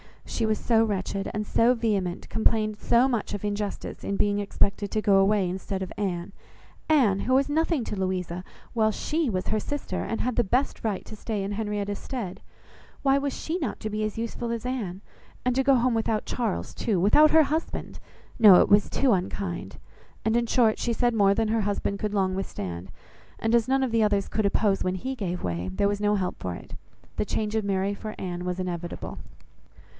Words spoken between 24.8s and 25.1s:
when